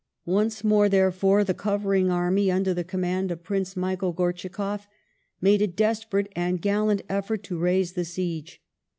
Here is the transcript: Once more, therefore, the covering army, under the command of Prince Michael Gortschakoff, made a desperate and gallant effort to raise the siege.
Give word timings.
Once 0.25 0.63
more, 0.63 0.89
therefore, 0.89 1.43
the 1.43 1.53
covering 1.53 2.09
army, 2.09 2.49
under 2.49 2.73
the 2.73 2.83
command 2.83 3.29
of 3.29 3.43
Prince 3.43 3.75
Michael 3.75 4.11
Gortschakoff, 4.13 4.87
made 5.39 5.61
a 5.61 5.67
desperate 5.67 6.33
and 6.35 6.59
gallant 6.59 7.03
effort 7.07 7.43
to 7.43 7.59
raise 7.59 7.93
the 7.93 8.03
siege. 8.05 8.63